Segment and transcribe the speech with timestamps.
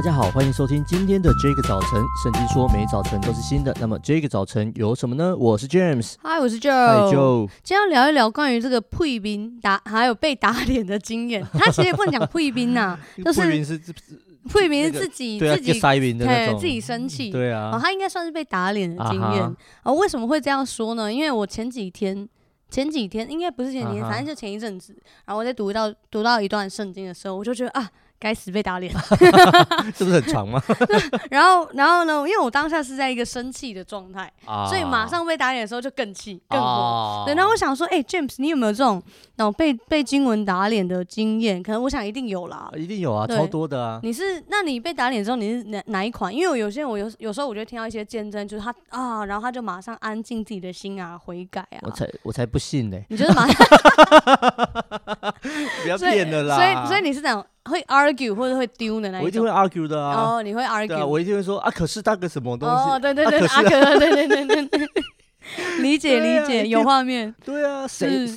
[0.00, 2.02] 大家好，欢迎收听今天的这个早晨。
[2.22, 5.36] 圣经说每早晨都是新的，那么这个早晨有什么呢？
[5.36, 7.46] 我是 James，嗨，我是 Joe，嗨 Joe。
[7.62, 11.46] 今天要聊一聊关于这个退兵打还有被打脸的经验。
[11.52, 13.78] 他其实也不能讲退兵呐， 就是退兵是
[14.48, 19.42] 配兵是自己、那个、自己对自己生气，对啊，哦，他应该算是被打脸的经验。
[19.42, 21.12] 啊、哦，为什么会这样说呢？
[21.12, 22.26] 因为我前几天
[22.70, 24.96] 前几天应该不是前几天，反正就前一阵子，
[25.26, 27.90] 然后我在读到读到一段圣经的时候，我就觉得啊。
[28.20, 28.92] 该死，被打脸，
[29.96, 30.62] 是不是很长吗？
[31.30, 32.12] 然后，然后呢？
[32.28, 36.66] 因为我当下是在一个生气的状态，啊、所以马上被打脸的时候就更气、更火。
[36.66, 39.02] 啊、对，然后我想说，哎、欸、，James，你有没有这种
[39.36, 41.62] 那种被被经文打脸的经验？
[41.62, 43.98] 可能我想一定有啦，一定有啊，超多的啊。
[44.02, 44.44] 你是？
[44.48, 46.34] 那你被打脸之后，你是哪哪一款？
[46.34, 51.80] 因为我有些人，我有有时候我就听到一些见证，就是他啊，然后他就马上安静自己的心啊，悔改啊。
[51.82, 53.06] 我才我才不信呢、欸！
[53.08, 53.66] 你就是马上
[55.82, 56.56] 不要骗了啦。
[56.56, 57.44] 所以，所以，你是这样。
[57.64, 60.36] 会 argue 或者会丢的那一种，我一定会 argue 的啊。
[60.36, 62.74] 哦，你会 argue，啊、我一定会说啊，可是那个什么东西？
[62.74, 64.88] 哦，对对对，啊，可， 对对对对对，
[65.80, 67.34] 理解理解，有画面。
[67.44, 68.28] 对啊，谁？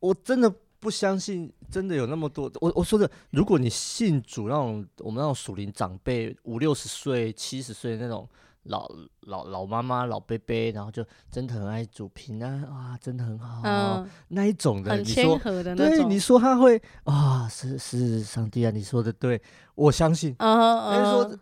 [0.00, 2.50] 我真的不相信，真的有那么多。
[2.60, 8.28] 我我说的，如果你信主那种，我们那种属灵长辈，五六十岁、七十岁那种。
[8.64, 8.88] 老
[9.22, 15.96] 老老妈妈老伯伯，然后就真的很爱主平安啊，真的很好，嗯、那一种的，很谦和的那种。
[15.96, 19.40] 对，你说他会啊，是是上帝啊，你说的对，
[19.74, 20.34] 我相信。
[20.38, 20.92] 嗯嗯。
[20.92, 21.38] 但是说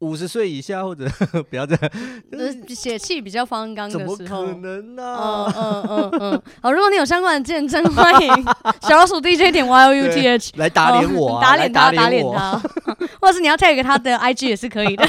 [0.00, 1.08] 五十岁以下或者
[1.50, 1.90] 不要这样，
[2.68, 5.52] 血气比较方刚的时候，怎么可能呢、啊？
[5.56, 6.42] 嗯嗯嗯。
[6.62, 8.44] 好，如果你有相关的见证， 欢迎
[8.82, 12.56] 小老鼠 DJ 点 Y O U T H 来打脸我、啊， 打脸他，打脸他，
[13.20, 15.04] 或者是你要 tag 他的 IG 也是可以的。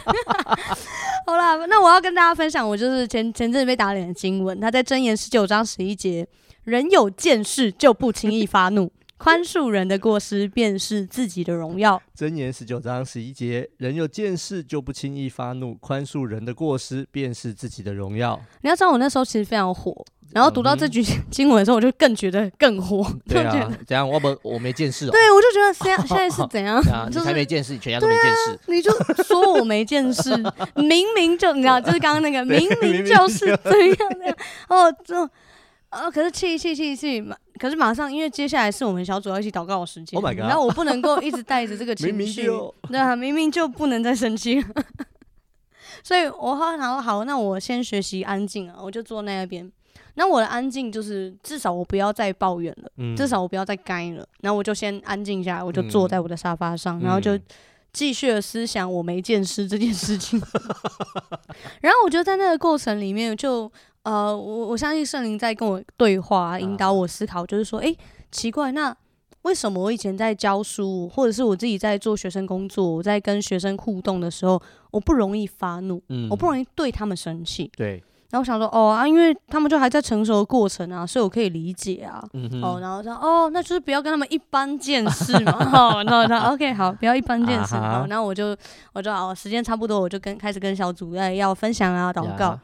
[1.30, 4.59] 好啦，那我要跟大家分享，我就是前前阵子被打脸的经文。
[4.59, 6.27] 他在箴言十九章十一节，
[6.63, 12.02] 人有见识就不轻易发怒，宽恕人的过失便是自己的荣耀。
[12.17, 18.40] 箴言十九章十一节，人有见识就不轻易发怒，宽恕人的过失便是自己的荣耀。
[18.62, 19.94] 你要知道，我那时候其实非常火。
[20.31, 23.06] 然后读到这句经文的时候，我就更觉得更火。
[23.28, 24.07] 对啊，怎样？
[24.09, 25.12] 我不我没见识哦。
[25.12, 26.81] 对，我就觉得现在现在是怎样？
[27.12, 28.59] 你才没见识，全家都没见识。
[28.68, 28.90] 你就
[29.25, 30.30] 说我没见识，
[30.81, 34.38] 明明就你知道，就是刚刚那个明明就是这样的
[34.69, 35.30] 哦，这
[35.91, 40.18] 哦，可是气气气气马，可是马上因为接下来是我们小组要一起祷告的时间。
[40.18, 40.46] Oh my god！
[40.46, 42.50] 然后我不能够一直带着这个情绪，
[42.88, 44.66] 对啊，明明就不能再生气。
[46.02, 49.69] 所以我好想说，好，那我先学习安静啊，我就坐那边。
[50.16, 54.28] 那我的安静就是至少我不要再抱怨了，嗯、至少我不要再该了。
[54.42, 57.38] 然后我就先安静下来，我就坐在我的沙发上，嗯、然后就
[57.94, 60.42] 继续的思想我没见识这件事情。
[61.80, 63.72] 然后我觉得在那个过程里面就，就
[64.04, 67.98] 呃，我我相信圣灵在跟我对话，引导我思考，就是说，诶、欸，
[68.32, 68.96] 奇怪，那
[69.44, 74.62] 为什么我以前在教书，或者是我自己在做学生工作，我在跟学生互动的时候，
[74.92, 78.04] 我不容易发怒，嗯、我不容易对他们生气，对。
[78.32, 82.24] 然后我想说，哦啊，因为他们就还在成熟的过程啊，所以我可以理解啊。
[82.34, 85.52] 嗯、哦，然后说，哦，那就是不要跟他们一般见识嘛。
[85.74, 87.74] 哦，然后他 OK，好，不要一般见识。
[87.74, 88.56] 好，然后我就，
[88.94, 92.50] 我就哦，时间差不多，我就跟开始跟小组要要分享啊，祷告。
[92.50, 92.60] 呀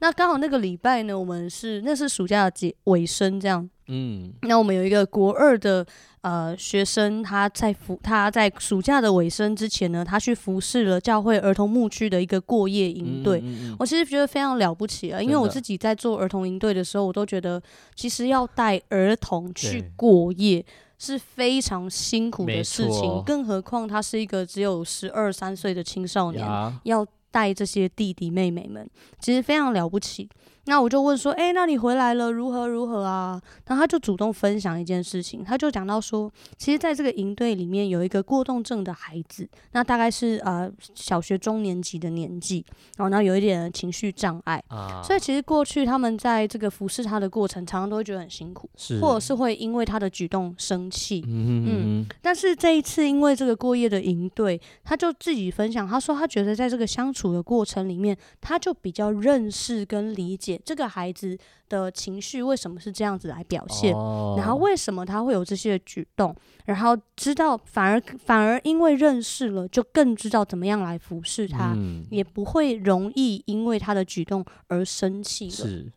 [0.00, 3.68] 那刚好那个礼拜呢，我们是那是暑假的结尾声，这样。
[3.88, 4.32] 嗯。
[4.42, 5.86] 那我们有一个国二的。
[6.22, 13.38] 呃，学生他在服他在暑假的尾声之前呢，他去服侍了教会儿童牧区的一个过夜营队。
[13.38, 17.62] 嗯嗯嗯，我其实觉得非常了不起啊，因为我自己在做儿童营队的时候，我都觉得
[17.94, 20.66] 其实要带儿童去过夜
[20.98, 26.44] 是非常辛苦的事情，更何况他是一个只有十二三岁的青少年，
[26.82, 27.06] 要
[27.36, 28.88] 带这些弟弟妹妹们，
[29.20, 30.26] 其实非常了不起。
[30.66, 33.40] 那我就问说，哎、欸，那你回来了，如何如何啊？
[33.66, 42.64] 然后他就主动分享一件事情，他就讲到说，其实在这个营队里面有一个过动症的孩子，那大概是呃小学中年级的年纪，
[42.96, 60.55] 然后呢有一点情绪障碍，啊、所以其实过去他们在这个服侍他的过程，常常都会觉得很辛苦，是或者是会因为他的举动生气，嗯，哼嗯，嗯，但是这一次因为这个过夜的营队，他就自己分享，他说他觉得在这个相处的过程里面，他就比较认识跟理解。
[60.64, 61.36] 这个孩子
[61.68, 63.94] 的情绪为什么是这样子来表现？
[63.94, 66.34] 哦、然后为什么他会有这些举动？
[66.64, 75.50] 然后知道反而反而因为认识了，就更知道怎么样来服侍他，嗯、也不会容易因为他的举动而生气了。
[75.50, 75.92] 是。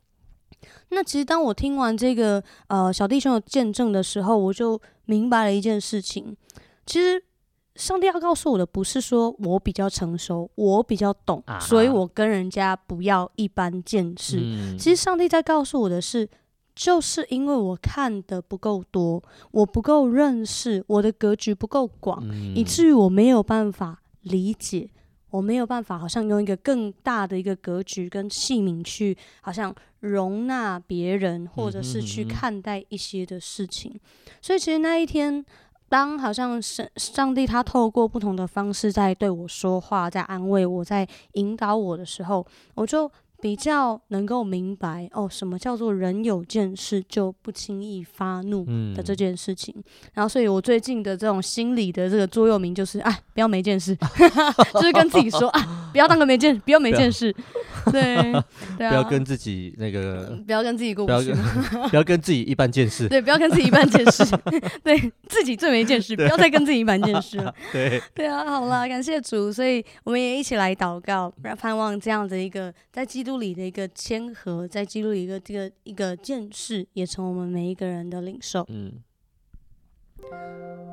[0.90, 6.36] 那其实当我听完这个呃小弟兄的见证的时候，我就明白了一件事情，
[6.86, 7.24] 其实。
[7.76, 14.40] 上帝要告诉我的不是说我比较成熟，我比较懂，啊、所以我跟人家不要一般见识。
[14.42, 16.30] 嗯、其实上帝在告诉我的是，
[16.76, 24.90] 就是因为我看的不够多，我不够认识，我的格局不够广，嗯、以至于我没有办法理解。
[25.32, 34.00] 我没有办法，好像用一个更大的一个格局跟器皿去，好像容纳别人，或者是去看待一些的事情。
[34.42, 35.46] 所以其实那一天，
[35.90, 42.46] 当好像上上帝他透过不同的方式在对我说话，在安慰我，在引导我的时候，
[42.76, 43.12] 我就。
[43.42, 49.74] 比较能够明白哦，什么叫做人有见识就不轻易发怒的这件事情。
[49.78, 49.84] 嗯、
[50.16, 53.96] 然后，所以我最近的这种心理的这个座右铭就是：哎，不要没见识，
[54.76, 57.34] 就是跟自己说啊，不要当个没见，不要没见识。
[57.94, 58.34] 对，
[58.78, 61.34] 对啊，不要跟自己那个，不要跟自己过不去，
[61.90, 63.08] 不要跟自己一般见识。
[63.08, 64.26] 对，不要跟自己一般见识。
[64.84, 65.00] 对
[65.30, 67.56] 自己最没见识，不要再跟自己一般见识了。
[67.72, 73.29] 对，对啊，好啦，感谢主，所以我们也一起来祷告，盼望这样的一个在基督。
[73.30, 78.66] 基督里的一个谦和，在基督里一个这个一个见识，也成我们每一个人的领受。
[78.70, 78.92] 嗯，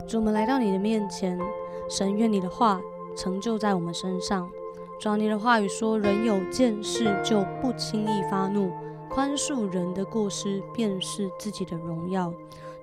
[0.06, 1.38] 主，我们来到你的面前，
[1.88, 2.78] 神愿你的话
[3.16, 4.46] 成就在我们身上。
[5.00, 8.70] 主啊，你的话语说，人有见识就不轻易发怒，
[9.08, 12.30] 宽恕人的过失，便是自己的荣耀。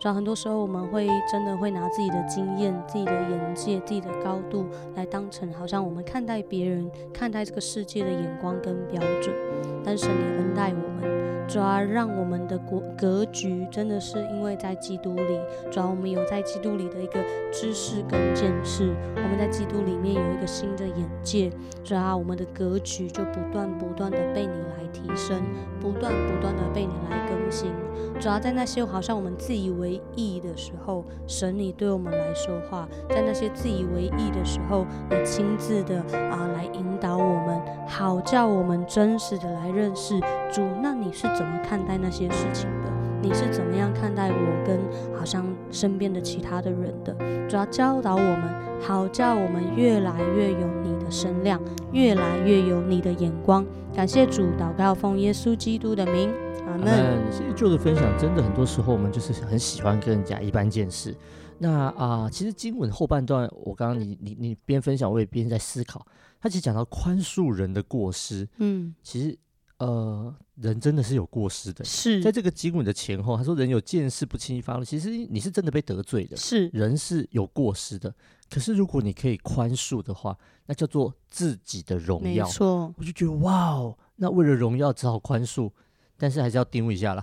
[0.03, 4.65] 主要很多时候，我们会真的会拿自己的经验、自己的眼界、自己的高度
[4.95, 9.33] 来当成，好像我们看待别人、看待这个世界的眼光跟标准。
[9.81, 17.19] 但是，你恩待我们，主要让我们的国格局真的是因为在基督里，主要我们有在基督里的一个
[17.51, 21.51] 知识跟见识，我们在基督里面有一个新的眼界，
[21.84, 25.44] 主要我们的格局就不断不断的被你来提升，
[25.80, 27.72] 不断不断的被你来更新。
[28.19, 35.98] 主要在那些好像我们自以为意的时候，神你对我们来说话；在那些自以为意的时候，你亲自的
[36.31, 40.19] 啊来引导我们，好叫我们真实的来认识
[40.51, 40.62] 主。
[40.81, 42.91] 那你是怎么看待那些事情的？
[43.21, 44.77] 你是怎么样看待我跟
[45.18, 47.15] 好像身边的其他的人的？
[47.47, 51.62] 主要教导我们，好叫我们越来越有你的声量，
[51.94, 53.65] 越来越有你的眼光。
[53.94, 56.30] 感谢主，祷告奉耶稣基督的名。
[56.68, 57.31] 阿门。
[57.31, 61.15] 谢谢 Joe 的分享，真的很多时候我们就是很喜欢跟人家一般见识。
[61.59, 66.06] 那啊、呃，其实经文后半段，我刚刚你你你边分享，我也边在思考。
[66.41, 69.38] 他其实讲到宽恕人的过失，嗯，其实
[69.85, 71.83] 呃，人真的是有过失的。
[71.83, 76.38] 是在这个经文的前后，他说人有见识不轻易发怒，其实你是真的被得罪的。
[76.38, 78.13] 是人是有过失的，
[78.50, 82.45] 可是如果你可以宽恕的话，那叫做自己的荣耀。
[82.45, 85.71] 没错，我就觉得哇哦，那为了荣耀只好宽恕。
[86.15, 87.21] 但是还是要盯一下了。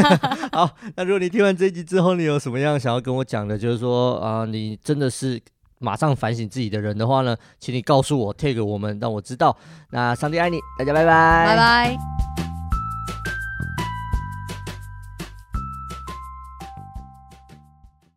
[0.52, 5.40] 好，那如果你听完这一集之后，你有什么样想要跟我讲的，就是说啊、呃，你真的是
[5.82, 9.54] 马上反省自己的人的话呢，请你告诉我，take 我们，让我知道。
[9.90, 12.31] 那上帝爱你，大家拜拜，拜拜。